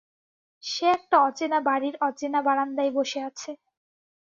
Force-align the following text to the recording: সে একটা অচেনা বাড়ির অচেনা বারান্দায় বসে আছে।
সে 0.63 0.85
একটা 0.95 1.15
অচেনা 1.27 1.59
বাড়ির 1.67 1.95
অচেনা 2.01 2.39
বারান্দায় 2.41 2.91
বসে 2.97 3.19
আছে। 3.29 3.51